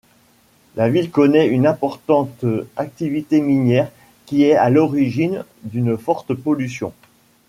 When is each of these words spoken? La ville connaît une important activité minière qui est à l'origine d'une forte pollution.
La 0.75 0.89
ville 0.89 1.11
connaît 1.11 1.45
une 1.45 1.67
important 1.67 2.27
activité 2.75 3.39
minière 3.39 3.91
qui 4.25 4.45
est 4.45 4.55
à 4.55 4.71
l'origine 4.71 5.45
d'une 5.61 5.95
forte 5.95 6.33
pollution. 6.33 6.91